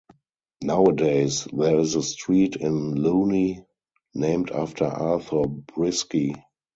Nowadays, 0.63 1.47
there 1.53 1.77
is 1.77 1.93
a 1.93 2.01
street 2.01 2.55
in 2.55 2.95
Louny 2.95 3.63
named 4.15 4.49
after 4.49 4.85
Arthur 4.85 5.43
Breisky. 5.45 6.35